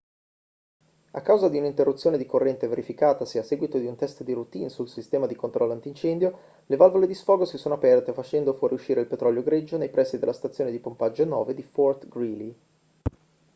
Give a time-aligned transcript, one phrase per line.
[1.11, 4.89] a causa di un'interruzione di corrente verificatasi a seguito di un test di routine sul
[4.89, 9.43] sistema di controllo antincendio le valvole di sfogo si sono aperte facendo fuoriuscire il petrolio
[9.43, 12.55] greggio nei pressi della stazione di pompaggio 9 di fort greely